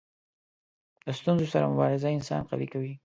[1.05, 2.93] د ستونزو سره مبارزه انسان قوي کوي.